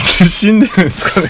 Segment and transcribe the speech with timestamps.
[0.00, 1.28] つ 死んでるんですかね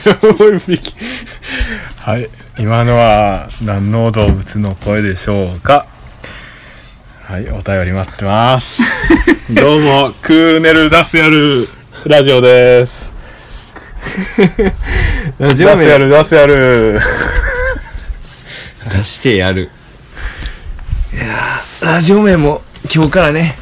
[1.99, 2.31] はい。
[2.59, 5.87] 今のは何の動物の声でしょうか。
[7.25, 8.83] はいお便り待ってます。
[9.51, 11.67] どうもクーネルダスヤル。
[12.07, 13.11] ラジオです。
[15.39, 17.01] ラジダスヤルダスヤル。
[18.91, 19.71] 出してやる。
[21.13, 23.57] いやーラジオ名も今日からね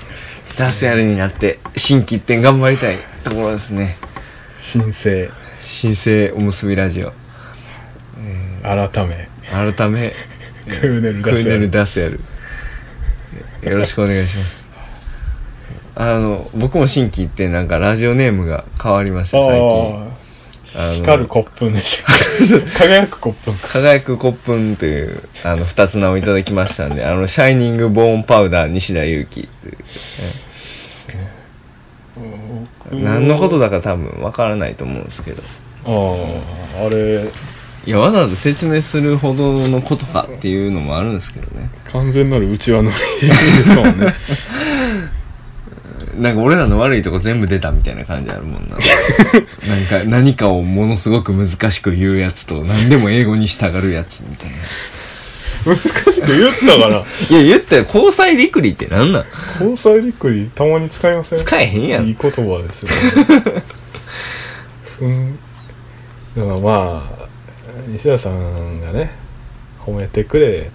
[0.57, 3.97] 出すやるになって心機一転頑張りたいところですね
[4.69, 5.31] 申請
[5.63, 7.15] 新生おむすびラジオ。
[8.63, 9.27] 改め。
[9.51, 10.13] 改め。
[10.67, 12.21] クーネルクーネルダスやる。
[13.63, 14.67] よろしくお願いします。
[15.95, 20.11] あの僕も心機一転なんかラジオネームが変わりました最近。
[20.77, 23.51] あああの光るコップンでした輝くコップ。
[23.51, 29.79] ンか輝くコップンというあの二つ名をいただきましたんであのシャイニングボーンパウダー西田裕樹という
[32.93, 35.43] 何のことだか多分わからないと思うんですけど。
[35.87, 35.91] あ
[36.83, 37.29] ああれ。
[37.87, 41.71] いやわざわざ説明するほどのことかっていうのもあるんですけどね。
[41.91, 44.15] 完全なるうちわのですもんね。
[46.19, 48.77] なんか俺らの悪いとこ全部出たみたいな感じあるもんな。
[49.69, 54.57] なんか何かをものすごく難しく言うやつと何でも英語に従うやつみたいな
[55.69, 55.79] 難
[56.13, 57.05] しく言ったから。
[57.31, 57.83] いや言ったよ。
[57.85, 59.25] 交際陸理ってなんなん？
[59.61, 61.39] 交際リクリたまに使いません？
[61.39, 62.07] 使えへんやん。
[62.07, 62.91] いい言葉ですよ
[63.49, 63.63] ね。
[65.03, 65.39] うん。
[66.37, 67.29] だからまあ
[67.89, 69.11] 西田さんがね
[69.85, 70.71] 褒めてくれ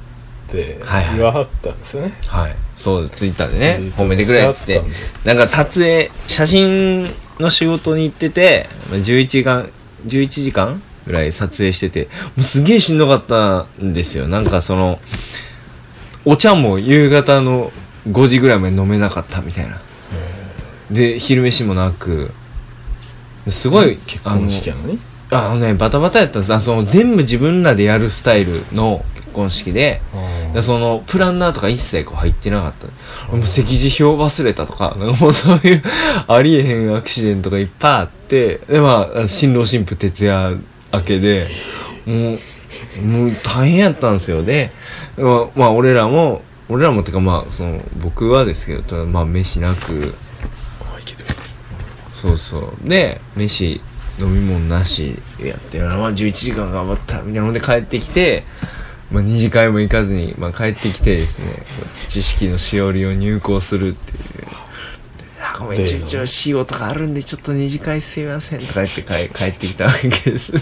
[0.50, 1.16] ってはいはい。
[1.18, 2.56] 言わはったんですよね、はい。
[2.76, 4.82] そうツイッターでね褒めてくれっつって
[5.24, 9.70] なんか撮影写真の仕事に行っててまあ11時間
[10.08, 14.28] 11時間ぐらい撮影しててもうすげえしんどかったんですよ。
[14.28, 15.00] なんかその
[16.26, 17.72] お茶も夕方の
[18.10, 19.82] 5時ぐらいまで飲めなかったみたいな。
[20.92, 22.32] で昼飯もなく。
[23.50, 24.98] すごい結婚式やのに？
[25.30, 26.54] あのねバタバタやったんです。
[26.54, 30.02] あその全部自分らでやるスタイルの結婚式で
[30.54, 33.36] でそのプランナーとか一切こう入ってなかった。
[33.36, 35.84] もう席次表忘れたとかなんかもうそういう
[36.28, 40.58] ありえへんアクシデントがいっぱいあってでまあ新郎新婦徹夜
[40.94, 41.50] 明けで
[42.06, 44.44] もうもう大変やったんですよ。
[44.44, 44.72] で
[45.18, 50.14] まあまあ俺らも俺らもっていうかまあその僕はですけどまあ飯なく。
[52.12, 52.90] そうそう。
[52.90, 53.82] で飯
[54.20, 57.18] 飲み物なしやってまあ11時間頑張った。
[57.22, 57.48] みたいな。
[57.48, 58.44] ので帰ってきて、
[59.12, 61.64] まあ、二次会も行かずに、まあ、帰ってきてですね
[62.08, 64.48] 知識のしおりを入稿するっていう
[65.54, 70.54] 「あごめんちょちょ仕事があるんでちょっと二次会すいません」とか言って帰 帰ってきたわけです。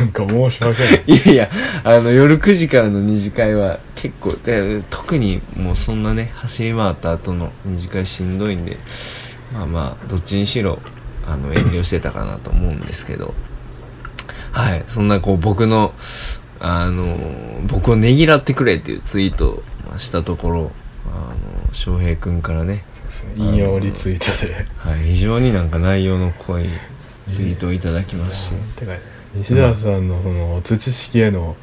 [0.00, 1.02] なんか申し訳ない。
[1.06, 1.50] いやいや
[1.84, 8.76] あの夜9時からの二次会は結構で特にもうそんなね走り回った後の二次会しんどいんで
[9.52, 10.80] まあまあどっちにしろ
[11.26, 13.34] あの遠慮してたかなと思うんですけど。
[14.52, 15.94] はいそんなこう僕の
[16.58, 17.16] あの
[17.66, 20.72] 僕をねぎらってくれっていうツイートをまあしたところ
[21.06, 21.30] あ
[21.68, 22.84] の翔平君からね、
[23.36, 24.66] 引用リツイートで。
[24.76, 26.66] はい、非常になんか内容の濃い
[27.28, 28.52] ツイートをいただきまし。
[28.76, 28.86] て、
[29.34, 31.56] 西田さんのその土式への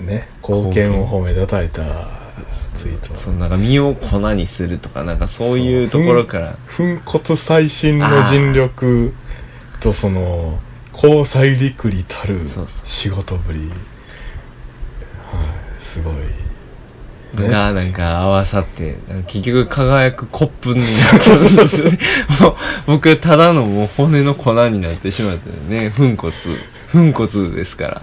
[0.00, 1.82] ね貢献を褒めたたえた
[2.74, 6.58] ツイートそのなんか身を粉にするとかなんかそういうところから。
[6.76, 9.14] 粉骨最新の尽力
[9.80, 10.58] とその
[10.92, 12.40] 交際陸理たる
[12.84, 13.60] 仕事ぶり。
[13.60, 13.70] はい
[15.78, 16.14] すごい。
[16.14, 16.43] ね
[17.34, 18.96] がなんか合わさって
[19.26, 21.98] 結局輝くコップになったんですよね。
[22.40, 22.54] もう
[22.86, 25.92] 僕ただのもう骨の粉になってしまってね。
[25.96, 26.32] 粉骨。
[26.92, 28.02] 粉骨ですから。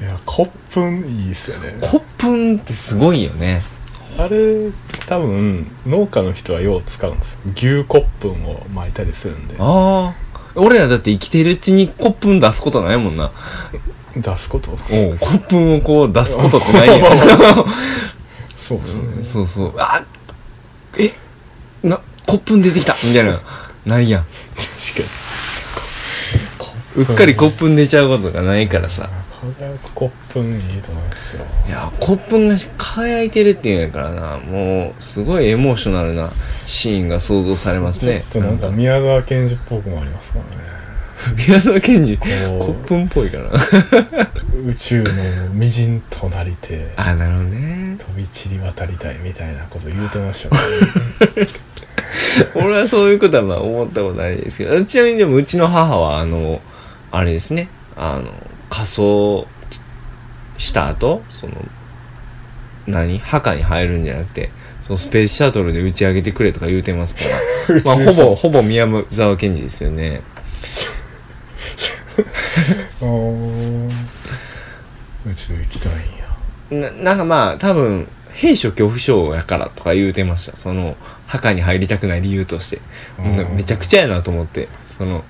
[0.00, 1.76] いやコップンいいっすよね。
[1.80, 3.62] コップンってすごいよね。
[4.18, 4.70] あれ
[5.06, 7.38] 多分農家の人はよう使うんですよ。
[7.54, 9.56] 牛コップンを巻いたりするんで。
[9.58, 10.24] ああ
[10.56, 13.32] 俺らだって生きてるうちにコップン出すことないもんな
[14.16, 14.70] 出すこと？
[14.72, 14.78] おう
[15.18, 17.00] コップンをこう出すことってないやん。
[18.56, 19.74] そうですね、そうそう。
[19.78, 20.04] あ
[20.98, 21.12] え？
[21.82, 22.94] なコップン出てきた。
[23.04, 23.40] みたいな。
[23.84, 24.24] ないやん。
[24.24, 25.14] 確か
[26.96, 29.10] うっかりコップン出ちゃうことがないからさ。
[29.94, 31.44] コップンいいと思いますよ。
[31.66, 34.38] いやコップンが輝いてるっていうんやからな。
[34.38, 36.32] もうすごいエモーショナルな
[36.64, 38.24] シーンが想像されますね。
[38.30, 40.62] ちょっとなんか宮沢賢治っぽくもありますからね
[41.46, 43.50] 宮沢賢治コこうップンっぽいからな。
[44.66, 45.10] 宇宙の
[45.54, 47.96] 微塵となりてあなるほどね。
[47.98, 50.62] 飛び散り渡りたいみたいなこと言うてましたよ
[51.46, 51.48] ね。
[52.54, 56.60] 俺はそういうことはまあ思ったことないですけどちなみにでもうちの母はあの
[57.10, 57.68] あれですね。
[57.96, 58.32] あの
[58.70, 59.46] 仮装
[60.56, 61.54] した後その
[62.86, 63.18] 何？
[63.18, 64.50] 墓に入るんじゃなくて
[64.82, 67.22] そのスペースシャトルで打ち上げてくれとか言うてますか
[67.68, 67.82] ら。
[67.84, 70.20] まあほぼほぼ宮沢賢治ですよね。
[70.20, 70.34] ー
[75.26, 76.90] 宇宙行きたいんや。
[76.90, 80.56] ななんかまあ多分兵所恐怖症やからとか言うてました。
[80.56, 80.96] その
[81.26, 82.80] 墓に入りたくない理由として。
[83.56, 84.68] めちゃくちゃやなと思って。
[84.88, 85.24] その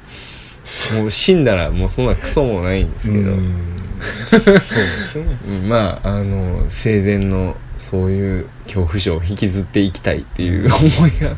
[0.94, 3.82] もう死んだらもうそんなクソもないんですけど、うん。
[4.30, 5.36] そうですね。
[5.46, 5.68] うん。
[5.68, 11.30] まああの生前のそういう恐怖症を引きずっていきたいっていう思いが。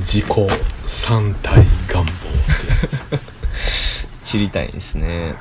[0.00, 0.24] 自己
[0.86, 2.06] 三体願望っ
[2.62, 3.29] てやつです
[4.30, 5.34] 知りたいですね。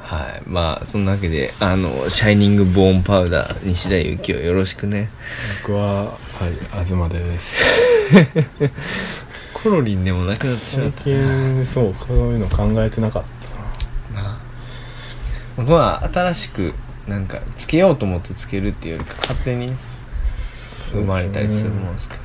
[0.00, 0.42] はい。
[0.46, 5.10] まあそんなわけであの「シャイニング・ボーン・パウダー」西田由紀をよろしくね。
[5.62, 6.10] 僕はは
[6.46, 7.64] い東です。
[9.52, 11.04] コロリンでもなくなってしま最った。
[11.04, 13.22] 近そうそういうの考えてなかっ
[14.14, 14.22] たな。
[14.22, 14.38] な。
[15.56, 16.72] 僕は新しく
[17.08, 19.76] なんかつけようと思ってつけるっていうよりか勝手にね
[20.92, 22.20] 生まれたりするもんですけど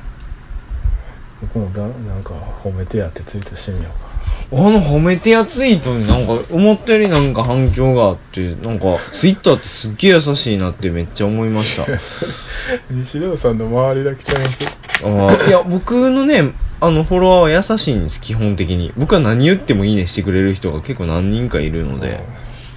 [1.42, 4.05] 僕もだなんか褒めてやってツイートしてみようか
[4.52, 11.90] あの褒めてやツイートになんか思ったよりなんか反響があってなんかツイッターってすっげえ優しいなってめっちゃ思いました。
[11.90, 11.98] な
[12.90, 14.64] 西田さんの周りだけちゃいます？
[14.66, 18.92] あーいや僕のねあのフォロワーは優しいんです基本的に。
[18.96, 22.20] 僕は何言ってもいいねしてくれる人が結構何人かいるので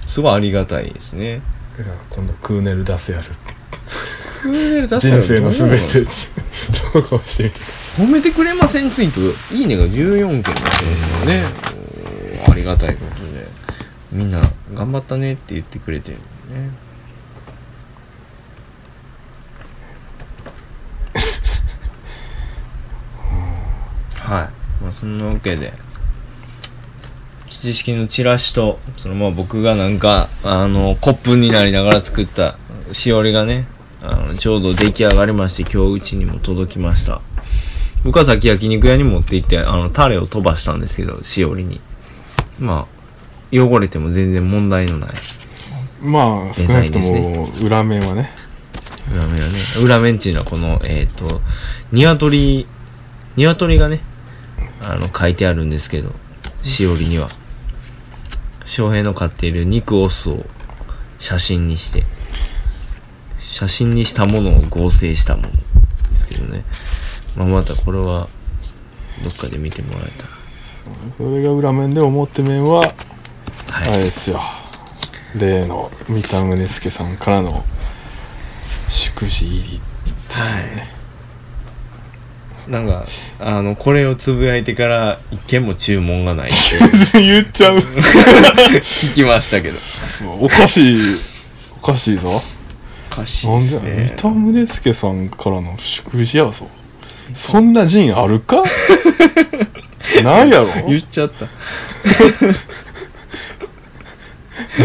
[0.06, 1.40] すごいありがたいですね。
[1.78, 3.26] だから今度クーネル出せやる
[4.42, 6.10] クーネル出したら人生のすべてって。
[6.92, 7.60] 投稿してみて
[8.00, 9.10] 褒めてくれませんツイー
[9.50, 11.44] トいいねが14件だったね。
[12.48, 13.46] ありがたいことで
[14.10, 14.40] みんな
[14.72, 16.70] 頑張ったねって言ってくれてるね。
[24.14, 24.82] はい。
[24.82, 25.74] まあそんなわけで
[27.50, 32.56] 知識のチラシとそのまあ僕がなんかあのコップになりながら作った
[32.92, 33.66] しおりがね
[34.00, 37.20] あのちょうど出来上がりまして今日うちにも届きました。
[38.04, 41.80] 僕はさっき焼肉屋に持って行ってあのタレを飛ばしたんですけどしおりに。
[42.58, 43.00] まあ
[43.52, 45.10] 汚れても全然問題のない
[46.00, 48.30] まあ少なくとも裏面はね。
[49.12, 49.58] 裏面はね。
[49.82, 51.40] 裏面っていうのはこのえっ、と
[51.92, 52.66] 鶏
[53.36, 54.00] 鶏がね
[54.80, 56.12] あの書いてあるんですけど
[56.62, 57.28] しおりには。
[58.70, 60.46] 翔平の飼っている肉オスを
[61.18, 62.04] 写真にして
[63.40, 66.64] 写真にしたものを合成したものですけどね
[67.40, 68.28] まあまたこれは
[69.24, 70.28] どっかで見てもらえたら。
[71.16, 72.92] それが裏面で表面ははい。
[73.88, 74.42] あれですよ。
[75.34, 77.64] 例の三田宗介さんからの
[78.88, 79.80] 祝辞入り
[80.28, 80.60] は
[82.68, 82.70] い。
[82.70, 83.06] なんか、
[83.38, 86.56] あの、これをつぶやいてから一件も注文がないって
[87.22, 87.78] 言っちゃう。
[87.78, 89.78] 聞きましたけど。
[90.38, 91.16] おかしい。
[91.74, 92.42] おかしいぞ。
[93.10, 93.66] おかしいなん。
[93.66, 96.68] で三田宗介さんからの祝辞やぞ
[97.34, 98.62] そんな陣あるか？
[100.24, 100.66] ないやろ？
[100.88, 101.46] 言っちゃった。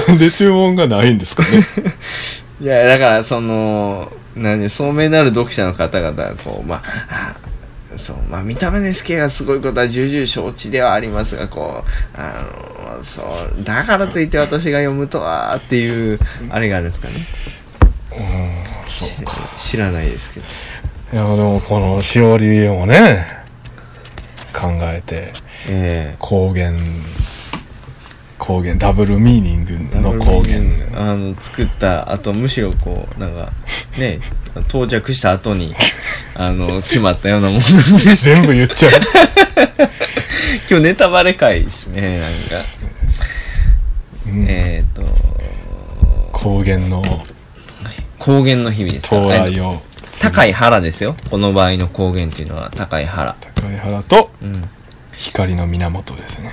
[0.07, 1.49] なんで注文がないんですかね？
[2.61, 12.45] いや、だから、その、何、聡明なる読者の方々が、こう、まあ、あそう、まあ、見た目ですけがすごいことは重々承知ではありますが、こう、あ
[12.97, 16.19] の、そう、だからといって私が読むとは、っていう、
[16.49, 17.13] あれがあるんですかね。
[18.17, 20.45] うんそうか知らないですけど。
[21.13, 23.25] いやでもこのしおりをね
[24.53, 25.31] 考えて
[25.67, 26.17] ええ。
[26.21, 26.83] 光源
[28.39, 33.51] 光源ダブルミーニングの光源あの作った後むしろこうなんか
[33.97, 34.19] ね
[34.67, 35.73] 到着した後に
[36.35, 37.61] あの決まったようなもの。
[38.15, 38.91] 全部言っちゃう。
[40.69, 42.67] 今日ネタバレ会ですねなんか、
[44.27, 44.45] うん。
[44.47, 45.01] えっ、と
[46.33, 47.25] 光源の
[48.19, 49.15] 高原の日々ですか？
[49.17, 49.81] 到ら来を
[50.25, 51.15] 高い原ですよ。
[51.29, 54.31] この場合の高原っていうのは高い原高い原と
[55.15, 56.51] 光の源ですね。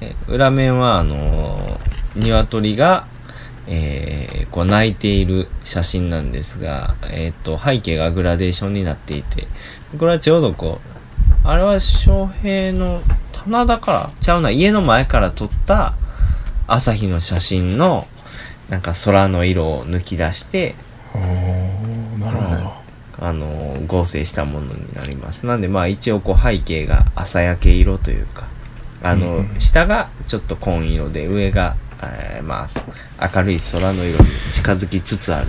[0.00, 3.06] え裏面はあのー鶏が
[3.66, 9.48] えーこう泣いている写真なんですが、えっ、と、背景がグラデーションになっていて、
[9.98, 10.78] これはちょうどこ
[11.44, 13.00] う、あれは翔平の
[13.32, 15.94] 棚田から、ちゃうな、家の前から撮った
[16.66, 18.06] 朝日の写真の、
[18.68, 20.74] なんか空の色を抜き出して、
[23.24, 25.46] あのー合成したものになります。
[25.46, 28.46] なんでまあ一応こう背景が朝焼け色というか、
[29.02, 32.66] あの、うん下がちょっと紺色で上が、えーま
[33.20, 35.46] あ明るい空の色に近づきつつある、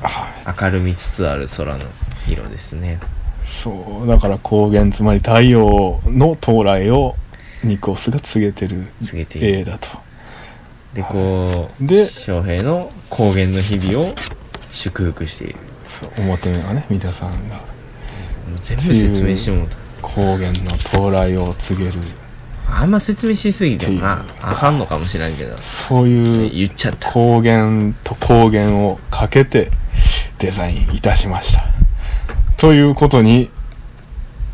[0.00, 1.84] はい明るみつつある空の
[2.28, 3.00] 色ですね。
[3.46, 7.14] そうだから光源つまり太陽の到来を
[7.62, 9.48] ニコスが告げてる告げている。
[9.60, 9.88] 絵だと
[10.94, 14.14] で、こう、で翔平の高原の日々を
[14.70, 15.56] 祝福している。
[15.88, 16.10] そう。
[16.18, 17.60] 表面はね三田さんが。
[18.60, 19.76] 全部説明してもらった。
[20.06, 21.98] 光源の到来を告げる。
[22.68, 24.24] あんま説明しすぎてもな。
[24.40, 25.56] あかんのかもしれんけど。
[25.58, 27.08] そういう言っちゃった。
[27.08, 29.70] 光源と光源をかけて
[30.38, 31.64] デザインいたしました。
[32.56, 33.50] ということに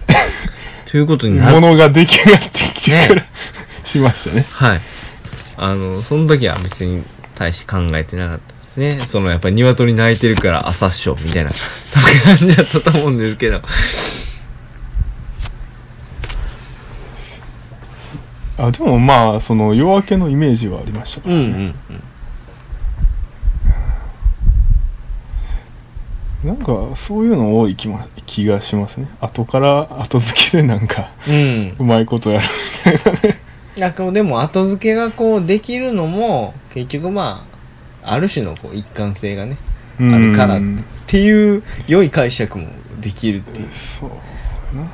[0.90, 1.60] ということになる。
[1.60, 3.28] ものが出来上がってきてから、ね。
[3.84, 4.46] しましたね。
[4.50, 4.80] はい。
[5.56, 7.02] あのその時は別に
[7.34, 11.50] 大して考えてなかったねそのやっぱり鶏鳴いてるから朝ショーみたいな
[12.24, 13.60] 感じだったと思うんですけど。
[18.58, 21.74] あでもまあその夜明けのイメージはありましたからね、うんうん
[26.44, 26.48] うん。
[26.48, 26.56] なん
[26.90, 29.08] かそういうの多い気,、ま、気がしますね。
[29.20, 31.74] 後から後付けでなんかうん。
[31.78, 32.46] うまいことやる
[32.86, 33.38] みたいなね。
[33.76, 37.51] なんかでも後付けがこうできるのも結局まあ
[38.02, 39.56] ある種のこう一貫性がね
[39.98, 42.68] あるからうんっていう良い解釈も
[43.00, 43.68] できるっていう。
[43.72, 44.10] そう
[44.76, 44.88] やな。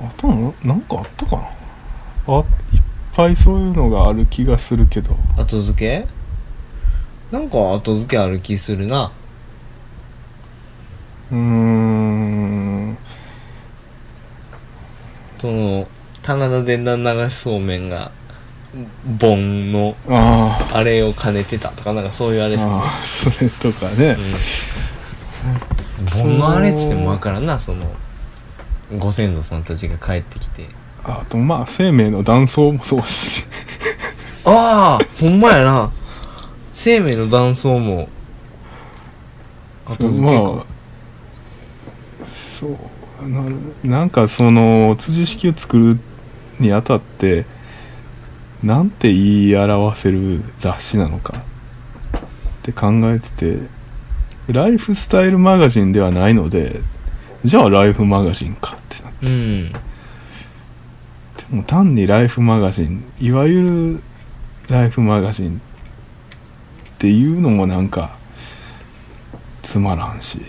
[0.00, 1.42] ああとななんかあったかな？
[2.28, 2.44] あいっ
[3.12, 5.16] ぱいそういうのがある気がするけど。
[5.36, 6.06] 後付け？
[7.30, 9.10] なんか後付けある気するな。
[11.32, 12.98] うーん。
[15.38, 15.86] その
[16.22, 18.10] 棚田電弾流しそうめんが
[19.18, 22.70] 盆のああれを兼ねてたとかなんかそういうあれですね。
[22.72, 24.16] ああそれとかね、
[25.98, 26.24] うん。
[26.24, 27.86] 盆のあれっつっても分からんなその
[28.98, 30.68] ご先祖さんたちが帰ってきて。
[31.04, 33.44] あとまあ生命の断層もそうし
[34.44, 35.90] ああほんまやな。
[36.72, 38.08] 生命の断層も。
[39.86, 40.66] 後付けか、まあ
[42.26, 45.98] そうなるなんかその辻式を作る
[46.58, 47.44] にあたって
[48.62, 51.38] なんて言い表せる雑誌なのか。
[51.38, 51.40] っ
[52.62, 53.58] て考えてて
[54.48, 56.80] ライフスタイルマガジンではないので
[57.44, 59.26] じゃあライフマガジンかってなって。
[59.26, 59.72] うん。
[59.72, 59.78] で
[61.50, 64.02] も単にライフマガジンいわゆる
[64.68, 68.16] ライフマガジンっていうのもなんか
[69.62, 70.42] つまらんし。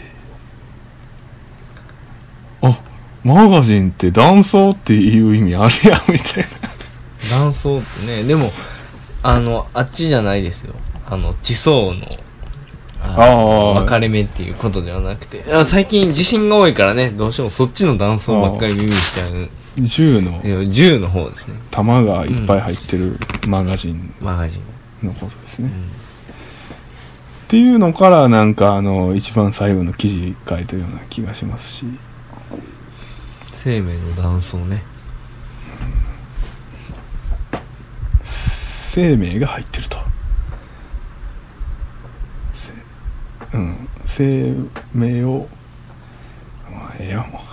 [2.61, 2.79] あ
[3.23, 6.69] マガジンって断層っていう意味あるやんみたいな
[7.29, 8.51] 断層ってねでも
[9.23, 10.73] あのあっちじゃないですよ。
[11.09, 12.07] あの地層の
[13.01, 15.43] あ分かれ目っていうことではなくて。
[15.53, 19.49] あ最近地震が多いからねどうしてもそっちの断層ばっかり耳にしちゃう。
[19.79, 20.41] 銃の？
[20.69, 21.55] 銃の方ですね。
[21.71, 23.17] 弾がいっぱい入ってる
[23.47, 24.13] マガジン。
[24.19, 25.83] マガジン、のことですね、うん。
[25.83, 25.85] っ
[27.47, 31.85] ていうのからなんかあの一番最後の記事書いたような気がしますし。
[33.53, 34.83] 生命の断層ね
[38.97, 39.97] 生命が入ってると。
[42.51, 42.73] せ
[43.53, 44.55] うん生
[44.91, 45.47] 命を。
[46.71, 47.43] まあええやも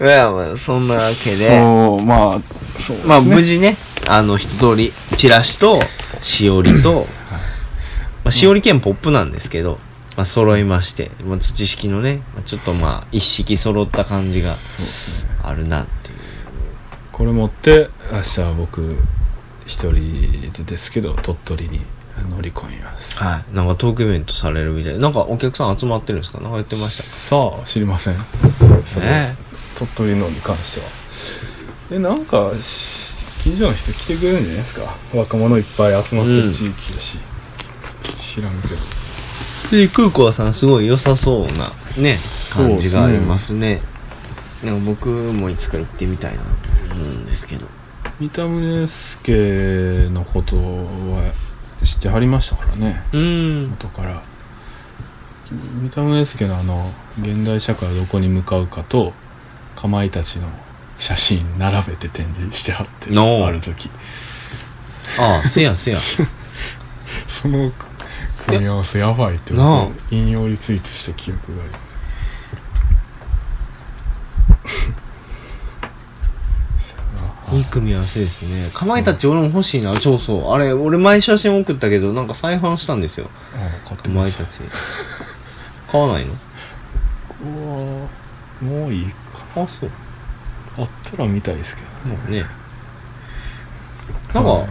[0.00, 0.04] う。
[0.04, 1.46] いやまあそんなわけで。
[1.46, 2.42] そうまあ
[2.78, 3.02] そうね。
[3.06, 5.80] まあ無事ねあの一通りチラシと
[6.20, 7.08] しおりと、
[8.22, 9.78] まあ、しおり兼ポップなんですけど、
[10.14, 14.54] まあ揃いまして、まあ、土式のねまあちょっとまあ一式揃った感じが
[15.42, 15.84] あるな。
[15.84, 15.86] っ
[17.16, 18.98] これ持って明日は僕
[19.64, 21.80] 一人でですけど鳥取に
[22.28, 23.18] 乗り込みます。
[23.18, 23.56] はい。
[23.56, 24.98] なんかトークイベントされるみたい。
[24.98, 26.40] なんかお客さん集まってるんですか？
[26.40, 28.16] なんか言ってましさあ知りません。
[28.84, 29.34] それね。
[29.78, 30.86] 鳥取のに関しては。
[31.88, 34.94] でなんかし近所の人来てくれるんじゃないですか？
[35.14, 37.16] 若者いっぱい集まってる地域だし、
[38.14, 38.74] 知らんけど。
[39.70, 42.18] で空港さんすごい良さそうなね。
[42.52, 43.80] 感じがありますね。
[44.62, 46.42] なんか僕もいつか行ってみたいな
[47.26, 47.66] ですけど。
[48.20, 51.32] 三田宗介のことは
[51.82, 53.02] 知ってはりましたからね。
[53.12, 53.66] うん。
[53.70, 54.22] 元から。
[55.50, 59.12] 三田宗介のあの現代社会はどこに向かうかと
[59.74, 60.48] かまいたちの
[60.98, 63.90] 写真並べて展示してはってのある時。
[65.18, 65.98] ああせやせや。
[67.28, 67.72] その
[68.46, 69.52] 組み合わせやばいって
[70.10, 71.96] 引用リツイートした記憶があります
[76.78, 78.78] そうやないい組み合わせですね。
[78.78, 83.30] かまいたち俺も欲しいな超そうあれ俺前写真送ったけどなんか再販したんですよ。
[83.54, 84.60] あ買ってかまいたち。
[85.90, 86.32] 買わないの？
[86.32, 86.36] う
[88.02, 88.08] わ
[88.60, 89.04] もういい
[89.54, 89.62] か。
[89.62, 89.90] あそう。
[90.78, 92.16] あったら見たいですけどね。
[92.16, 92.44] もうね。
[94.34, 94.66] なんか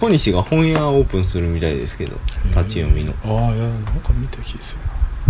[0.00, 2.16] 小西が本屋オープンするみたいですけど
[2.46, 3.12] 立ち読みの。
[3.24, 4.80] ああいやなんか見た気がする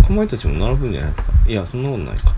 [0.01, 0.07] な。
[0.07, 1.23] かまいたちも並ぶんじゃないか。
[1.47, 2.33] いやそんなことないか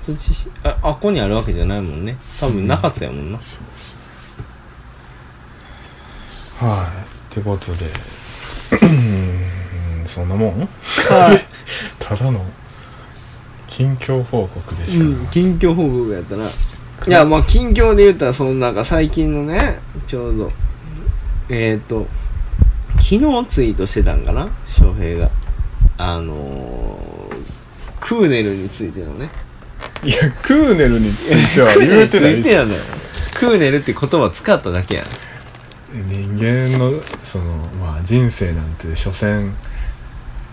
[0.00, 2.16] 土しああっこにあるわけじゃないもんね。
[2.40, 3.96] 多分中津やもんな、そうです
[6.58, 6.98] はい。
[6.98, 7.86] ってことで。
[8.82, 10.06] うん。
[10.06, 10.60] そんなもん？
[10.60, 11.44] はい。
[11.98, 12.44] ただの
[13.68, 16.48] 近況報告でしかない、うん、近況報告やったな。
[16.48, 16.50] い
[17.10, 20.52] やまあ近況で言ったらそのなんか最近のねちょうど。
[21.48, 22.06] えっ、ー、と
[22.96, 24.48] 昨日ツイートしてたんかな？
[24.68, 25.30] 翔平が。
[26.00, 27.36] あのー、
[28.00, 29.28] クーネルについてのね
[30.04, 32.78] いやクーネルについては言うてないついてやねん
[33.34, 35.02] クーネルって言葉使っただけや
[35.92, 37.44] 人間のその
[37.80, 39.54] まあ人生なんて所詮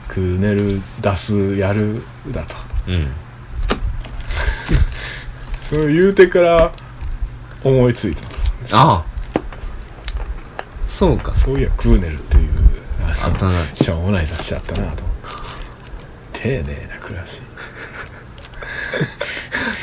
[0.08, 2.56] クーネル出すやるだと。
[2.88, 3.12] うん。
[5.64, 6.72] それを言うてから
[7.64, 8.24] 思いついた
[8.78, 9.06] ああ。
[10.88, 11.36] そうか。
[11.36, 12.50] そういやクーネルっていう
[13.22, 13.54] あったな。
[13.74, 15.04] しょうもない雑誌あったなと。
[15.04, 15.16] 思っ
[16.32, 17.42] て丁寧な暮らし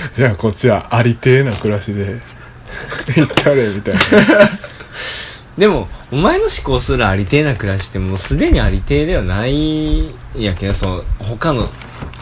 [0.16, 2.20] じゃあこっちはありてえな暮らしで
[3.16, 4.00] 行ったれみたいな。
[5.56, 11.70] でもお前の思考するありてえな暮らしってもうすでにありてえではないんやけどその他の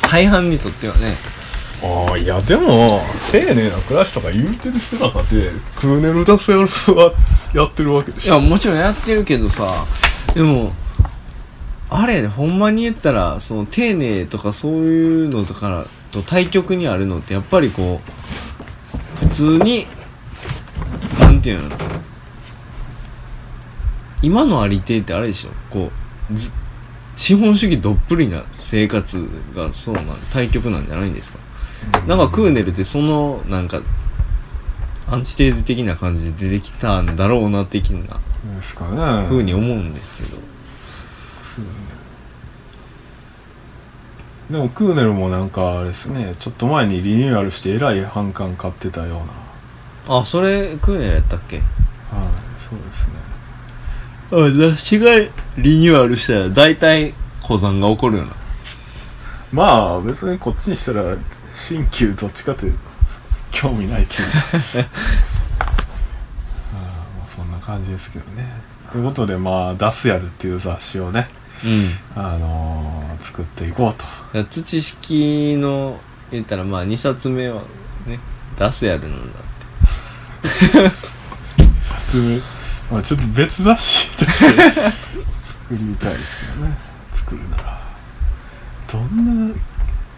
[0.02, 1.16] 大半にとってはね。
[1.82, 7.12] ああいやでも丁寧な暮らしとか言うてる人なんかってクーネル出せは
[7.54, 8.34] やってるわけでいしょ。
[8.34, 9.86] やもちろんやってるけどさ
[10.34, 10.74] でも
[11.88, 18.00] あれほんまに言ったらその丁寧とかそういうのとかと対極にあるのってやっぱりこ
[19.22, 19.86] う普通に
[21.20, 21.76] なんていうの？
[24.22, 25.50] 今のありていってあれでしょ？
[25.70, 25.90] こ
[26.30, 26.52] うず
[27.14, 31.38] 資本主義どっぷりな生活がそうなん対極なんじゃないんですか？
[32.06, 33.80] なんかクーネルってそのなんか
[35.08, 38.20] アンチテーゼ的な感じで出てきたんだろうな的な
[38.56, 38.88] ですか
[39.22, 39.26] ね。
[39.26, 40.38] ふうに思うんですけど
[44.50, 49.22] でもクーネルもなんかあれですねちょっと前にリニューアルしてえらい反感買ってたよ
[50.08, 50.18] うな。
[50.18, 51.58] あそれクーネルやったっけ？
[51.58, 51.66] はい
[52.58, 53.12] そうですね。
[54.32, 55.14] あ雑誌が
[55.56, 57.14] リニューアルしたら大体
[57.46, 58.32] 古参が起こるよな。
[59.52, 61.16] まあ別にこっちにしたら
[61.54, 62.78] 新旧どっちかというと
[63.52, 64.28] 興味ないっていう。
[64.82, 64.88] あ
[66.74, 66.76] あ
[67.18, 68.46] まあそんな感じですけどね。
[68.90, 71.39] ということでまあ「ダスヤル」っていう雑誌をねうん
[72.14, 74.04] あのー作っていこうと。
[74.34, 77.62] いや土式の言ったらまあ2冊目は
[78.06, 78.18] ね
[78.56, 80.88] 出すやるなんだって。
[81.88, 82.40] 発明
[82.90, 86.76] まあちょっと別雑誌として作りたいですけどね。
[87.12, 87.80] 作るなら。
[88.90, 89.54] どんな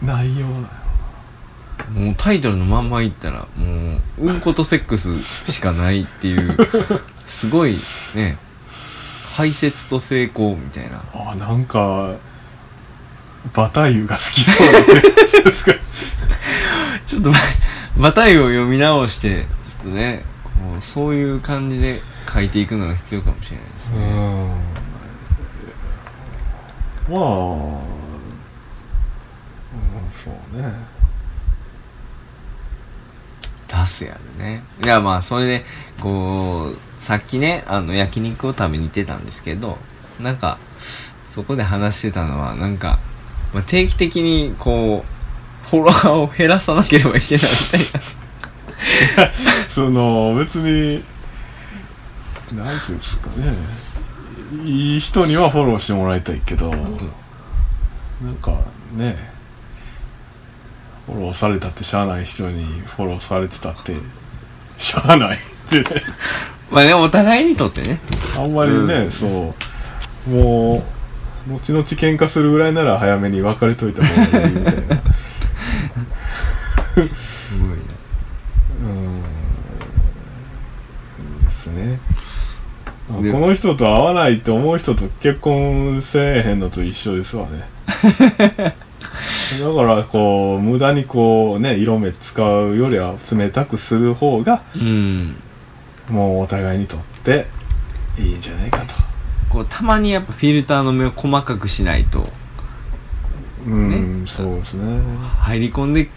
[0.00, 0.52] 内容な
[1.92, 2.00] の？
[2.06, 5.20] もうタイトルのまんま言ったらもううんことセックス
[5.52, 6.56] しかないっていう
[7.26, 7.76] すごい
[8.14, 8.38] ね
[9.36, 11.02] 排泄と成功みたいな。
[11.14, 12.16] あなんか
[13.54, 15.72] バタイユが好きそうですか
[17.06, 17.32] ちょっと
[17.98, 22.00] バタイを読み直してちょっとねこうそういう感じで
[22.32, 24.48] 書いていくのが必要かもしれないですうね、ん。
[27.08, 27.82] まあ、うん、
[30.12, 30.72] そうね。
[33.66, 34.62] 出すやるね。
[34.84, 35.64] いやまあそれで
[36.00, 39.76] こうさっきねあの焼肉を食べに行ってたんですけど
[40.20, 40.58] なんか
[41.30, 43.00] そこで話してたのはなんか、
[43.52, 47.90] まあ、定期的にこうフォロワーを減らさなければいけないみ
[49.16, 49.32] たいな。
[49.68, 51.02] その別に
[52.56, 53.52] なんていうんですかね。
[54.64, 58.60] いい人にはフォローしてもらいたいけど、なんか
[58.92, 59.16] ね
[61.06, 63.96] フォローされたってしゃあない人にフォローされてたって
[64.78, 66.02] しゃあないってね。
[66.72, 68.00] まあねお互いにとってね。
[68.36, 69.10] あんまりね、うん。
[69.10, 69.54] そ
[70.26, 70.30] う。
[70.30, 70.82] も
[71.48, 74.80] う後々喧嘩するぐらいなら早めに別れといた方がいいみたいな。
[76.96, 77.76] すごいね。
[78.80, 78.84] う
[81.42, 81.44] ん。
[81.44, 82.00] ですね
[83.10, 87.64] あこでの人と会わないって思う人と結婚せえへんのと一緒ですわね。
[89.60, 95.36] だからこう無駄にこうね色目使うよりは冷たくする方がうん
[96.08, 97.46] もうお互いにとって
[98.18, 98.94] いいんじゃないかと。
[99.48, 102.28] こうたまにやっぱフィルターの目を細かくしないと。
[103.66, 105.00] うん、そうですね。
[105.38, 106.08] 入り込んで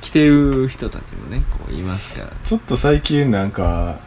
[0.00, 2.32] きてる人たちもねこういますから。
[2.44, 3.98] ちょっと最近なんか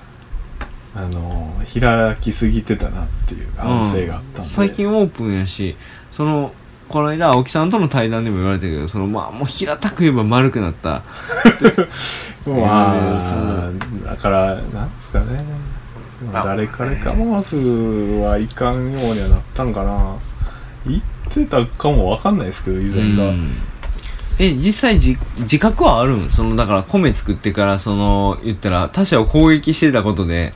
[0.95, 5.75] あの開きすぎてたなっていう反省があったんで、最近オープンやし
[6.11, 6.53] その
[6.89, 11.01] この間青木さんとの対談でも言われたけどそのまあもう平たく言えば丸くなった。
[12.47, 13.71] まえあ
[14.05, 15.43] だからなんですかね、
[16.31, 20.15] 誰彼構わずはいかんようにはなったんかな。
[20.85, 23.51] 言ってたかもわかんないですけど以前が、うん。
[24.39, 26.29] え実際じ自覚はあるん？
[26.29, 30.53] そのだから米作ってからその言ったら他者を攻撃してたことで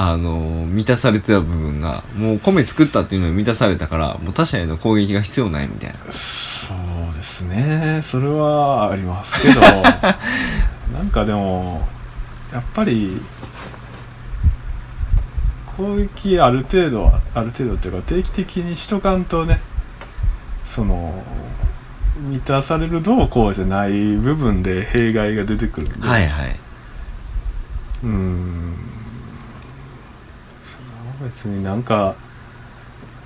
[0.00, 5.98] あの満たされてた部分がもう米作ったっていうのに満たされたからもう他者への攻撃が必要ないみたいな。
[6.12, 7.98] そうですね。
[8.04, 9.60] それはありますけど。
[10.96, 11.88] なんかでも
[12.52, 13.20] やっぱり
[15.76, 19.60] 攻撃ある程度はある程度っていうか定期的にしとかんとね
[20.64, 21.24] その
[22.20, 26.56] 満たされるどうこうじゃない部分で弊害が出てくるんで、はいはい。
[28.04, 28.87] うーん
[31.22, 32.16] 別になんか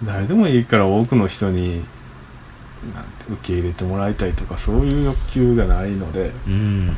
[0.05, 1.85] 誰でもいいから多くの人に
[2.95, 6.33] なんて受け入れてもらいたいとかそういう欲求がないので。
[6.47, 6.97] うん。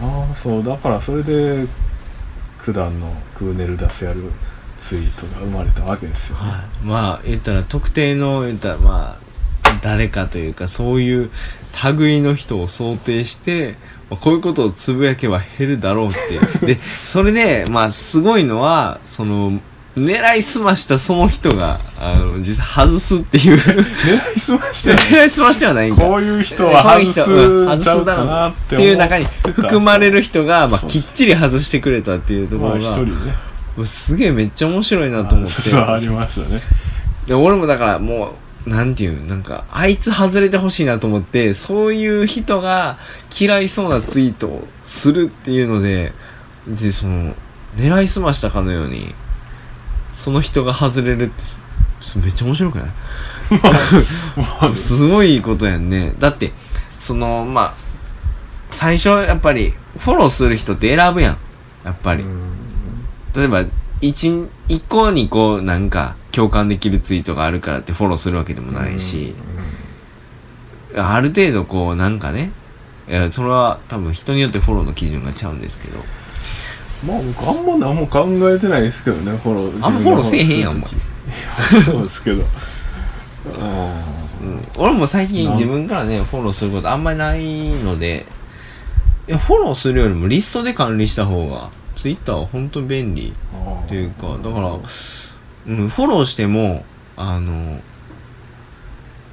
[0.00, 1.66] ああそうだからそれで
[2.64, 4.30] 九段のクーネルダスやる
[4.78, 6.38] ツイートが生まれたわけですよ。
[6.38, 9.28] ね、はい、まあ言ったら特定の言ったらまあ
[9.82, 11.30] 誰かというかそういう
[11.96, 13.76] 類の人を想定して、
[14.10, 16.10] まあこういうことをつぶやけば減るだろうっ
[16.60, 19.60] てで それでまあすごいのはその
[19.96, 23.56] 狙いすましたその人があの実際外すっていう。
[23.56, 33.34] 狙いすまして狙いすましてはないんかこういう人は外すこうなってっていう中に含まれる人が、まあ、きっちり外してくれたっていうとこまあろが、一人ね。
[33.84, 35.54] すげえめっちゃ面白いなと思って。
[35.58, 36.60] あそうありましたね。
[37.26, 42.98] で俺もだからもうなんていうなんかあいつ外れてほしいなと思ってそういう人が
[43.38, 46.12] 嫌いそうなツイートをするっていうので
[46.66, 47.34] でその
[47.76, 49.14] 狙いすましたかのように
[50.12, 51.62] その人が外れるってす
[52.18, 52.86] めっちゃ面白くな
[54.70, 54.74] い？
[54.74, 56.14] すごいことやんね。
[56.18, 56.52] だって
[56.98, 57.74] そのまあ
[58.70, 61.38] 最初やっぱりフォローする人って選ぶやん。
[61.84, 62.24] やっぱり、
[63.34, 63.64] 例えば
[64.02, 69.34] 1、一個にこうなんか共感できるツイートがあるからってフォローするわけでもないし、
[70.96, 72.50] ある程度こうなんかね、
[73.08, 75.98] いやそれは多分人によってフォローの基準がちゃうんですけど、
[77.06, 80.84] まあ僕あんま何も考えてないですけどねフォローあんまフォローせえへんやんお前。
[81.84, 82.44] そうですけど。
[83.60, 84.04] あ
[84.40, 88.24] うん、俺も最近自分からね、フォローすることあんまりないので、
[89.26, 96.84] いや、フォローするよりもリストで管理した方が、ツイッターは本当に便利ーっていうか、だから、うん、フォローしても、
[97.16, 97.80] あの、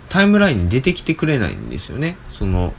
[0.10, 2.18] タイムラインに出てきてくれないんですよね。
[2.28, 2.74] その、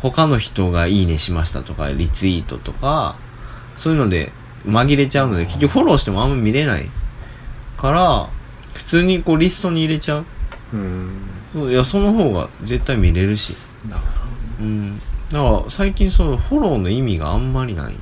[0.00, 3.18] 他の人がいいねしましたとか、リツイートとか、
[3.76, 4.32] そういうので
[4.64, 6.88] 紛れちゃうので、結局フォローしてもあんま見れない
[7.76, 8.30] から、
[8.72, 10.24] 普通にこうリストに入れちゃう。
[10.72, 11.10] うん
[11.52, 13.54] そういや、その方が絶対見れるし。
[14.60, 14.98] うん。
[15.28, 17.96] だから最近そのフォローの意味があんまりない。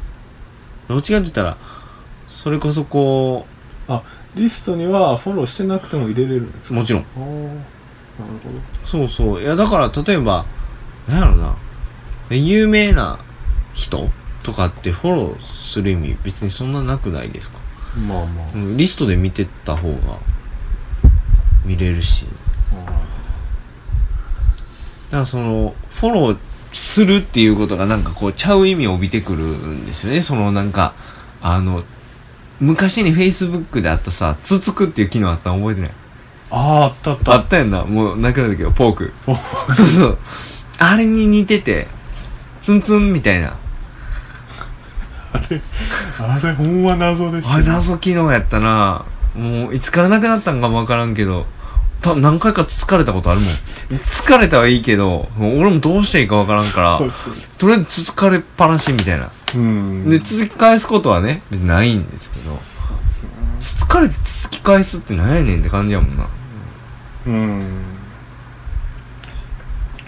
[0.88, 1.56] どっちかって言ったら、
[2.26, 3.46] それこそこ
[4.34, 6.80] リストにはフォローしてなくても入れれるんですう、か？
[6.80, 7.02] もちろん。
[7.02, 7.30] あーなる
[8.44, 9.42] ほどそうそう。
[9.42, 10.44] いや、だから、例えば、
[11.06, 11.56] なんやろな。
[12.30, 13.18] 有名な
[13.74, 14.10] 人
[14.42, 17.58] とかってフォローする意味別にそんななくないですか、
[18.06, 19.96] まあまあうん、リストで見てった方が
[21.64, 22.26] 見れるし。
[22.72, 22.98] あだか
[25.10, 26.38] らその、フォロー
[26.72, 30.20] するっていうことがなんかこう、ちゃう意味を帯びてくるんですよね。
[30.22, 30.94] そのなんか、
[31.40, 31.82] あの、
[32.60, 35.90] 昔に Facebook であったさ、つつくっていう機能あったの覚えてない？
[36.50, 37.84] あーあったあったあったやんな。
[37.84, 39.12] もうなくなったけど、ポーク。
[39.24, 39.34] ポ
[39.74, 40.18] そうそう。
[40.78, 41.86] あれに似てて、
[42.60, 43.56] ツンツンみたいな。
[45.32, 45.60] あれ
[46.18, 49.04] あれほんま謎でしたあれ謎機能やったな。
[49.36, 51.46] もう、いつからなくなったんかもわからんけど、
[52.00, 53.48] 多分何回か疲れたことあるもん。
[53.98, 56.98] 疲れたはいいけど、もう俺もどうしていいかわからんから
[57.58, 59.30] とりあえず疲れっぱなしみたいな。
[59.54, 62.58] うんで、続き返すことはね、別にないんですけど、
[63.60, 66.28] 疲れて続き返すってなんやねんって感じやもんな。
[67.26, 67.64] うん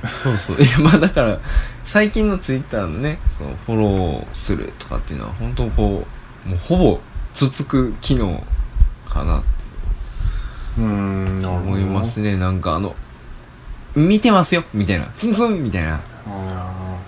[0.05, 0.57] そうそう。
[0.57, 1.41] いや、まあだから、
[1.85, 6.07] 最近のツイッターのね、そのフォローするとかっていうのは、本当こ
[6.47, 7.01] う、もうほぼ
[7.33, 8.43] つつく機能
[9.07, 9.43] かな
[10.81, 12.37] うん思いますね。
[12.37, 12.95] なんかあの、
[13.95, 15.07] 見てますよみたいな。
[15.17, 16.99] ツンツンみたいなあ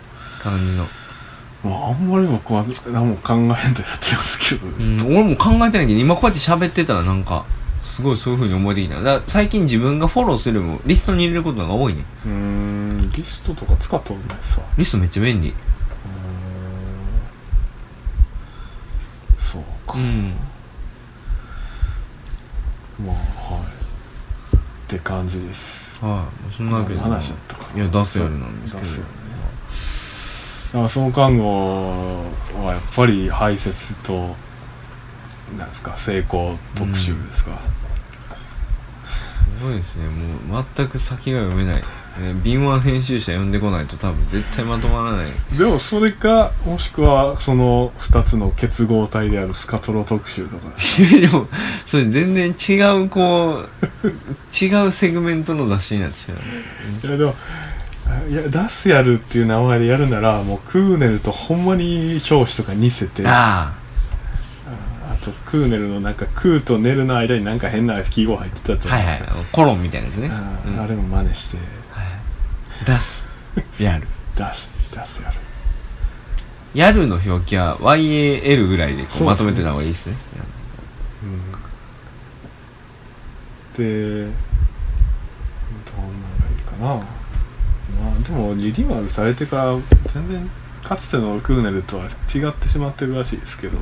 [0.40, 0.84] 感じの。
[0.84, 0.88] ー
[1.64, 3.62] まああんまり僕は何も考えんとやっ
[4.00, 7.44] てますけど、うん、俺も考えてないけど、今こうやって喋ってたらなんか、
[7.80, 9.00] すごいそういう風に思えてきた。
[9.00, 12.04] だ最近自分がフォローするもリストに入れることが多いね。
[12.26, 15.48] うーんリストとか使ったことないさリストめっちゃ便利。
[15.48, 15.56] うーん
[19.38, 20.34] そうか、うん。
[23.06, 23.16] まあ
[23.54, 23.62] はい。
[24.56, 26.04] って感じです。
[26.04, 27.00] はい、そんなわけで。
[27.00, 27.82] 話だったかな。
[27.82, 28.84] いや、出すよりなんですけど。
[28.84, 29.22] 出すよね。
[30.72, 32.24] だからその看護
[32.64, 34.34] はやっぱり排泄と
[35.58, 37.58] なんですか成功特集ですか、
[39.42, 40.06] すごいですね。
[40.06, 41.82] もう全く先が読めない、ね、
[42.42, 45.58] 敏腕編集者呼んでこないと多分絶対まとまらない。
[45.58, 50.70] でもそれかもしくはその2つの結合体であるスカトロ特集とか。
[51.20, 51.48] でも
[51.84, 53.64] それ全然違うこ
[54.04, 54.06] う
[54.64, 57.34] 違うセグメントの雑誌になってしまういやでも
[58.28, 63.26] いやダスやるっていう名前でやるならもうクーネルとほんまに表紙とか似せて。
[63.26, 63.81] ああ
[65.22, 69.44] とクーネルのなんかクーとネルの間になんか変な記号入ってたと思うんはいですか、はい。
[69.52, 70.28] コロンみたいなやつね。
[70.30, 70.80] あ,、うん。
[70.80, 71.58] あれも真似して。
[71.90, 72.84] はい。
[72.84, 73.22] 出す。
[73.80, 74.06] やる。
[74.36, 75.36] ダスダスやる。
[76.74, 80.16] やるの表記は YAL ぐらいでまとめてた方がいいですね。
[81.22, 81.52] うん。
[83.74, 84.34] でどんなん
[86.38, 86.94] がいいかな。
[86.96, 90.50] まあでもリニューアルされてから全然
[90.82, 93.78] かつてのクーネルとは違ってしまってるらしいですけど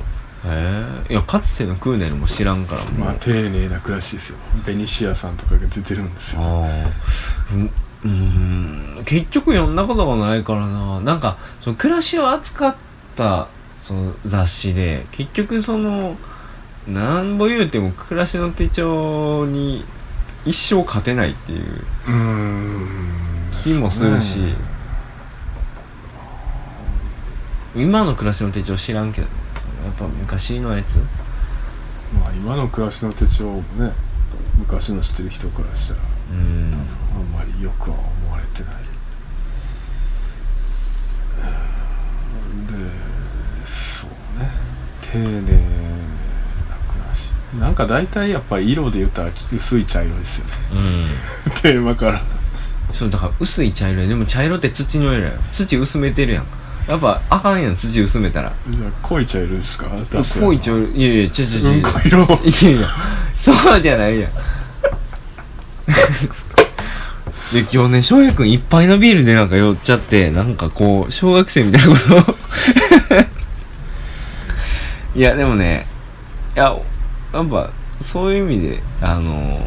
[0.46, 2.90] へえいやかつてのクーネルも知らんからも。
[2.90, 4.38] うまあ丁寧な暮らしですよ。
[4.66, 6.42] ベニシアさんとかが出てるんですよ。
[6.42, 6.68] ああ
[7.52, 7.70] うん
[8.02, 9.02] うん。
[9.04, 11.00] 結局読んだことがないからな。
[11.00, 12.76] なんかその暮らしを扱っ
[13.16, 13.48] た
[13.80, 16.16] その雑誌で結局その
[16.88, 19.84] なんぼ言うても暮らしの手帳に
[20.46, 21.84] 一生勝てないっていう
[23.52, 24.54] 気もするし、ね。
[27.76, 29.26] 今の暮らしの手帳知らんけど。
[29.26, 29.39] ね
[29.84, 30.96] やっぱ昔のやつ？
[32.18, 33.92] まあ今の暮らしの手帳もね
[34.58, 36.00] 昔の知ってる人からしたら
[36.32, 36.72] うん。
[37.16, 38.74] あんまりよくは思われてない。
[42.54, 42.66] うん。
[42.66, 42.74] で
[43.64, 44.50] そうね。
[45.00, 45.40] 丁寧な
[46.88, 47.32] 暮らし。
[47.58, 50.52] なんか大体やっぱり色で言ったら薄い茶色ですよね。
[50.72, 51.52] うん。
[51.62, 52.22] テーマから。
[52.90, 55.30] そうだから薄い茶色やでも茶色って土の色や。
[55.30, 56.46] ん土薄めてるやん
[56.90, 58.52] やっぱあかんやん土薄めたら。
[58.68, 59.86] じゃあ濃い茶色ですか？
[60.10, 62.18] 出すやん濃い茶色いやいやちょちょちょうんこ色。
[62.18, 62.88] いやいや
[63.38, 64.30] そうじゃないやん。
[67.52, 72.16] で今日ね翔也くんいっぱいのビールでなんか酔っちゃってなんかこう小学生みたいなこと。
[72.16, 72.36] を
[75.16, 75.86] いやでもね
[76.54, 76.76] いや
[77.32, 79.60] やっぱそういう意味であのー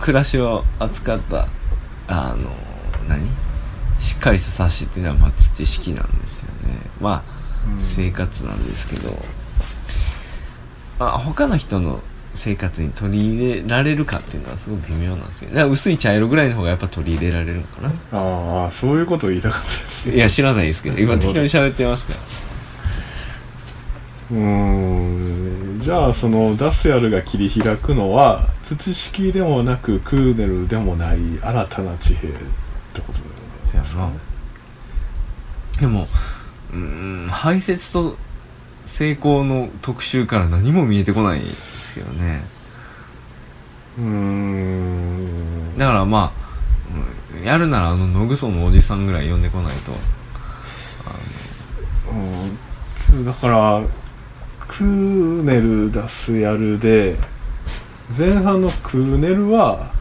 [0.00, 1.46] 暮らしを扱った
[2.08, 3.30] あのー何？
[4.22, 6.78] かりした冊子っていうのはまあ土式なんですよね。
[7.00, 7.42] まあ
[7.74, 7.80] うん。
[7.80, 9.10] 生活なんですけど、
[10.98, 12.00] まあ、他の人の
[12.34, 17.90] 生活に取り入れられるかっていうのはすごい微妙なんですよだから薄い茶色ぐらいの方がやっぱ取り入れられるのかな。
[18.12, 20.10] ああそういうことを言いたかったです。
[20.10, 20.98] いや知らないですけど。
[20.98, 22.20] 今適当に喋ってますから。
[24.30, 25.80] うーん。
[25.82, 32.34] じゃあそのダスヤルが切り開くのは土式でもなくクーネルでもない新たな地平っ
[32.92, 33.31] てことでご
[33.72, 34.12] ざいますかね
[35.80, 36.06] でも
[36.72, 38.16] うーん排泄と
[38.84, 42.42] 成功の特集から何も見えてこないですけどね。
[43.98, 45.78] うーん。
[45.78, 49.92] だからまあうんやるならあの野ぐそのおじさんぐらい呼んでこないと。
[52.10, 53.82] うんだから
[54.68, 57.16] クーネルダスヤルで
[58.16, 59.92] 前半のクーネルは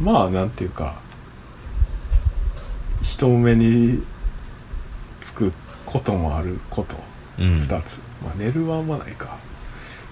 [0.00, 1.00] まあなんていうか
[3.18, 4.02] 人目に
[5.20, 5.52] つく
[5.84, 6.96] こともあること。
[7.38, 7.54] うん。
[7.54, 9.36] 2つ、まあネルはあんまないか。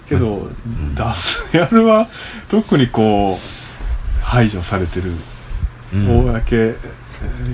[0.07, 0.49] けど、
[0.95, 2.07] ダスヤルは
[2.49, 5.11] 特にこう排除されてる、
[5.93, 6.05] うん。
[6.05, 6.77] 公えー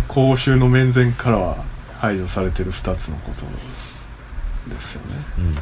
[0.09, 1.63] 公衆の面前からは
[1.97, 3.45] 排除されてる2つのこと
[4.69, 5.45] ですよね、うん。
[5.45, 5.55] うん、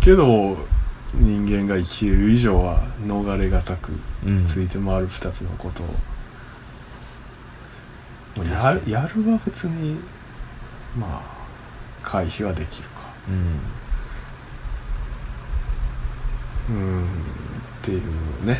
[0.00, 0.58] けど
[1.14, 3.92] 人間が生きている以上は逃れがたく
[4.26, 4.44] うん。
[4.44, 5.86] ついて回る2つのことを、
[8.44, 9.96] やるやるは別に
[10.96, 11.36] まあ
[12.02, 13.08] 回避はできるか。
[16.68, 16.76] うん。
[16.76, 17.06] うんっ
[17.82, 18.58] ていうね。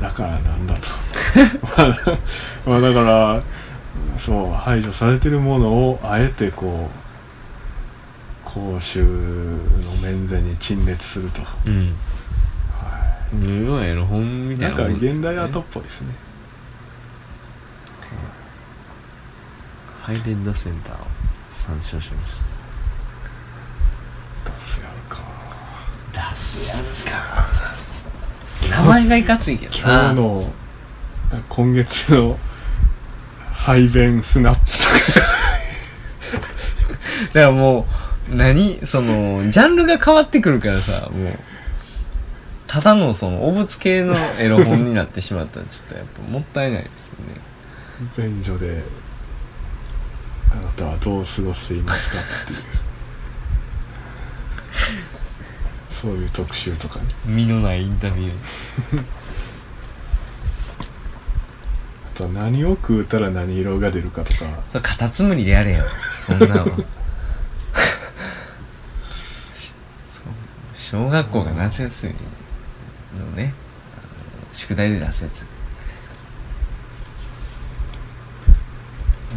[0.00, 0.88] だからなんだと。
[1.76, 2.18] まあ
[2.66, 3.40] まあだから
[4.16, 6.90] そう排除されてるものをあえてこ
[8.44, 9.10] う公衆の
[10.02, 11.94] 面前に陳列すると、うん。
[12.72, 13.64] はい。
[13.64, 15.28] 要はエロ本みたいなんかなもんですよね。
[15.28, 16.08] 現代アートっぽいですね
[20.10, 20.98] ハイレンドセンターを
[21.52, 22.40] 参照しまし
[24.44, 25.20] 出すやるか
[26.12, 30.12] た出すやるか名前がいかついけどな。
[30.12, 30.52] 今日の
[31.48, 32.36] 今月の
[33.52, 34.60] 排便スナップ。
[37.32, 37.86] だからも
[38.32, 38.84] う何？
[38.84, 41.38] そのジャンルが変わってくるからさもう。
[42.66, 47.06] ただのそのお物系のエロ本になってしまったらちょっとやっぱもったいないです
[48.18, 48.32] よね。
[48.34, 48.82] 便所で
[50.52, 52.58] あなたはどう過ごしていますかっていう。
[55.90, 57.04] そういう特集とかね。
[57.26, 58.32] 身のないインタビュー。
[62.14, 64.62] あとは何を食うたら何色が出るかとか。
[64.68, 65.84] それカタツムリでやれよ。
[66.26, 66.66] そんなの。
[70.76, 72.14] 小学校が夏休み
[73.20, 73.54] のね
[74.52, 75.42] 宿題で出すやつ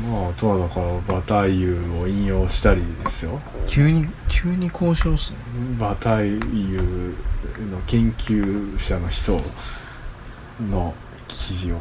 [0.10, 3.40] まああとはだからバタイユを引用したりですよ。
[3.68, 5.38] 急に急に交渉する
[5.80, 7.16] バタイユ
[7.72, 9.40] の研究者の人
[10.70, 10.94] の
[11.28, 11.80] 記事を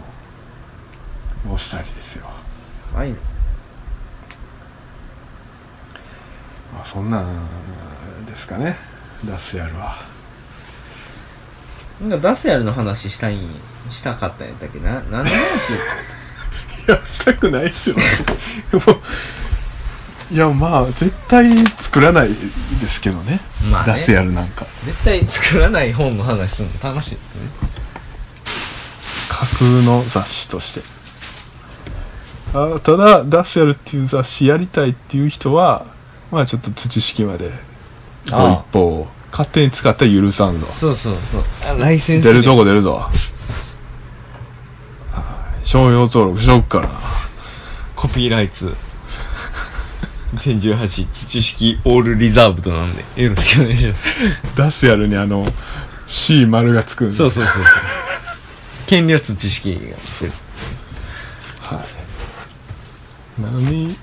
[1.44, 2.30] 載したりですよ。
[2.94, 3.10] はい。
[6.72, 8.76] まあそんなんですかね。
[9.26, 9.96] ダスやるは。
[12.00, 13.38] なんかダスヤルの話したい
[13.90, 14.78] したかったんやったっけ？
[14.80, 15.24] な何の話？
[15.24, 15.24] い
[16.92, 17.96] やしたくないっすよ
[20.32, 23.92] いやまあ絶対作らないですけどね,、まあね。
[23.92, 24.66] ダスやるなんか。
[24.84, 27.24] 絶対作らない本の話するの楽しいよね。
[29.28, 30.82] 架空の雑誌として。
[32.54, 35.86] あただダスやるっていう雑誌やりたいっていう人は
[36.30, 37.52] まあちょっと土式まで
[38.30, 39.08] ご一報を。
[39.30, 41.44] 勝手に使ったら許さんぞそうそうそう。
[41.66, 42.94] あライセンス出るとここ出るぞ。
[42.94, 43.31] はい
[45.64, 46.90] 商標登録しとくから
[47.96, 48.74] コピーライツ。
[50.34, 54.02] 2018土式オールリザーブドなんでよろしくお願いします。
[54.56, 55.46] ダスやるにあの
[56.06, 57.18] C 丸がつくんです。
[57.18, 57.52] そうそうそう
[58.86, 60.32] 権利は土式がつく。
[63.38, 63.96] 何？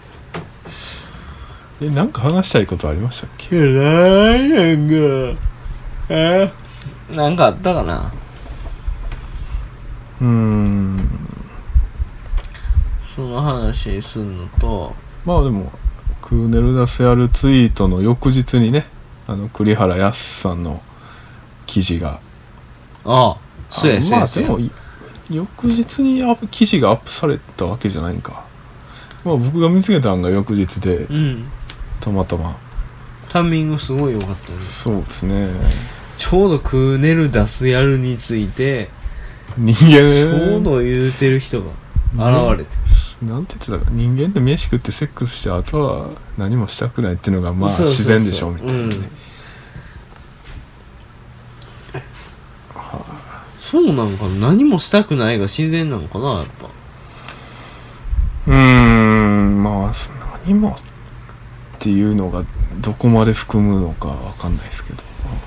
[1.81, 3.55] えなんか話したいことありましたっけ？
[3.55, 4.87] ないやん
[5.35, 5.39] か。
[6.09, 6.51] え？
[7.11, 8.11] なんかあったかな
[10.21, 10.68] うーん
[13.53, 14.93] 話すんのと
[15.25, 15.71] まあでも
[16.21, 18.87] クーネルダスやるツイートの翌日にね
[19.27, 20.81] あの栗原康さんの
[21.65, 22.19] 記事が。
[23.05, 23.37] ああ
[23.69, 24.49] そうやあそうやそうや。
[24.49, 24.71] まあでもい
[25.29, 28.43] 翌日にアップ記事がアップされたわけじゃないんか。
[29.23, 31.45] まあ僕が見つけたんが翌日でうん。
[31.99, 32.57] たまたま。
[33.29, 34.59] タイミングすごい良かったね。
[34.59, 35.53] そうですね。
[36.17, 38.89] ちょうどクーネルダスやるについて
[39.57, 41.69] 人ち間ょうど言うてる人が
[42.15, 42.71] 現れて
[43.21, 43.91] なんて言ってたか。
[43.91, 48.05] 人間って飯食ってセックスしてあとは何もしたくないっていうのがまあそうそうそう。
[48.05, 49.09] 自然でしょみたいなね、うん。
[53.57, 56.69] そうなのかな何もしたくないが自然なのかなやっぱ。
[58.47, 60.11] うーんまあそ
[60.45, 60.75] 何もっ
[61.79, 62.45] ていうのが
[62.79, 65.03] どこまで含むのかわかんないですけど。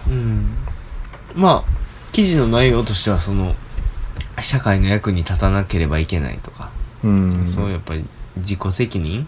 [0.09, 0.57] うん。
[1.35, 1.73] まあ
[2.13, 3.55] 記事の内容としてはその
[4.41, 6.71] 社会の役に立たなければいけないとか、
[7.05, 7.47] うん。
[7.47, 8.05] そうやっぱり
[8.37, 9.27] 自己責任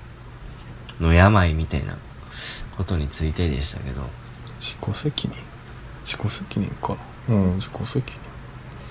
[1.00, 1.96] の病みたいな
[2.76, 4.02] ことについてでしたけど。
[4.58, 5.36] 自己責任？
[6.04, 6.96] 自己責任か。
[7.28, 8.14] うん自己責任。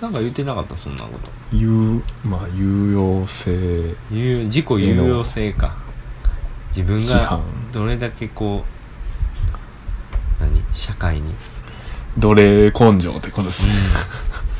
[0.01, 1.29] なんか言ってなかったそんなこと。
[1.55, 3.95] 有まあ有用性。
[4.11, 5.75] 有自己有用性か。
[6.75, 7.39] 自分が
[7.71, 8.63] どれだけこ
[10.39, 10.63] う何？
[10.73, 11.33] 社会に、
[12.17, 13.73] 奴隷根性ってことですね、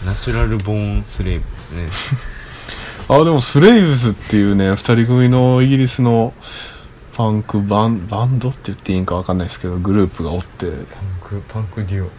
[0.06, 1.90] ナチュラルボーンスレイブですね
[3.10, 6.34] あでもスレイブスっていうね二人組のイギリスの
[7.16, 10.72] パンクバンバンドって言っていいんかわかんないですけどグループがおって。
[10.72, 12.10] 好パンクパンクデュオ。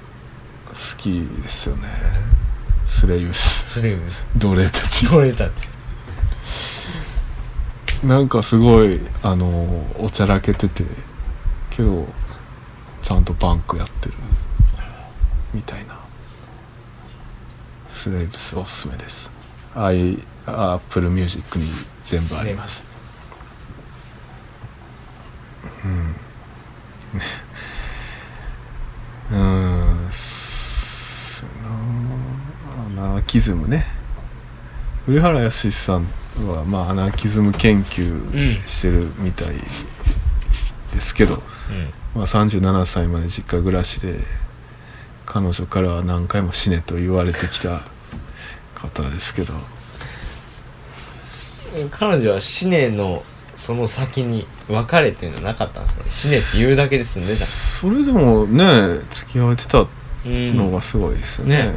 [0.98, 1.88] きですよね。
[2.86, 3.80] スレイブス。
[3.80, 5.08] スレイブです奴隷たち。
[5.08, 5.52] 俺たち。
[8.04, 10.84] なんかすごいあのおちゃらけてて
[11.70, 12.06] けど
[13.00, 14.14] ちゃんとパンクやってる。
[15.54, 15.98] みたいな。
[17.92, 19.30] Slaves おすすめです。
[19.74, 21.64] アイ Apple Music に
[22.02, 22.84] 全部あります。
[29.30, 29.38] うん。
[29.38, 29.42] う
[30.06, 30.10] ん。
[30.10, 33.86] そうやなアナーキズムね。
[35.06, 36.06] 栗原康さん
[36.46, 39.54] はまあアナーキズム研究してるみたい
[40.92, 41.42] ですけど、
[42.14, 44.20] まあ、37歳まで実家暮らしで
[45.26, 47.82] 彼女からは何回も死ねと言われてきた
[48.74, 49.54] 方ですけど。
[49.54, 49.73] うん
[51.90, 53.22] 彼女は死ねの
[53.56, 56.10] その先に別れっていうのはなかったんですかね。
[56.10, 57.34] 死ねって言うだけで済んでた。
[57.44, 59.86] それでもね付き合えてた
[60.26, 61.74] うんのがすごいですよね,、ね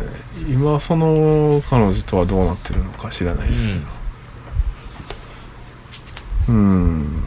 [0.50, 3.80] 今その彼女とはどうなってるのか知らないですけど。
[6.50, 7.24] うん。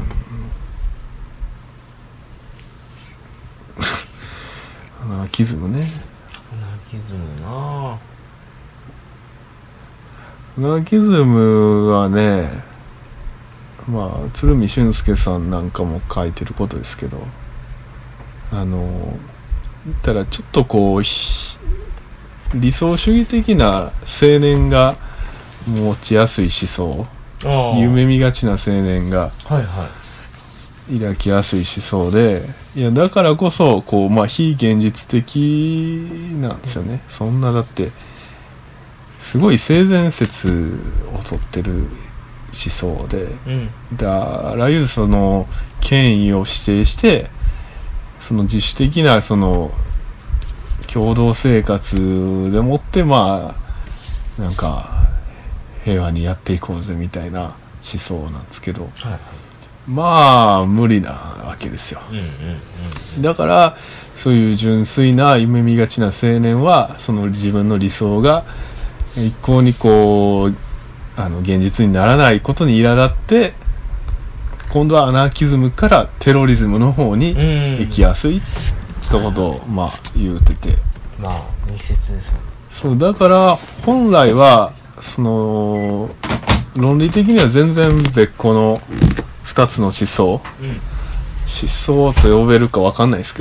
[5.02, 5.86] アナーキズムね。
[6.52, 7.98] アナーキズムなア
[10.58, 12.50] ナーキズムはね
[13.88, 17.22] まあ鶴見俊介さんなんかも書いてることですけど
[18.52, 19.18] あの
[19.88, 21.56] ったらちょっとこうひ
[22.54, 24.96] 理想主義的な青年が
[25.66, 27.06] 持ちやすい思想
[27.44, 27.78] あ。
[27.78, 30.00] 夢見がちな青年がはいはい。
[30.98, 37.02] 抱きやすい思想でいやだからこそこうまあ非現実的なんですよね。
[37.06, 37.92] そんなだって
[39.20, 40.80] すごい性善説
[41.14, 41.88] をとってる思
[42.52, 43.28] 想で。
[43.46, 43.70] うん。
[43.96, 45.46] だあらゆるその
[45.80, 47.30] 権威を指定して
[48.18, 49.70] その自主的なその
[50.92, 53.54] 共同生活でもってま
[54.38, 55.06] あなんか
[55.84, 58.82] 平和にやっていこうぜみたいな思想なんですけど。
[58.82, 59.20] はいはい。
[59.88, 62.00] まあ無理なわけですよ。
[62.10, 62.24] うんうん
[63.16, 63.22] うん。
[63.22, 63.76] だから
[64.14, 68.44] そういう純粋な夢見がちな青年はその自分の理想が
[69.16, 70.54] 一向にこう
[71.16, 73.54] あの現実にならないことに苛立って
[74.70, 77.80] 今度はアナーキズムからテロリズムの方にうん。
[77.80, 80.76] 行きやすいってことをまあ言うてて。
[81.18, 82.32] まあ密接です
[82.70, 86.10] そうだから本来はその
[86.76, 88.80] 論理的には全然別個の
[89.44, 90.40] 2つの思想。
[90.60, 90.68] うん。
[91.50, 93.38] 思想と呼べるか分かんないですけ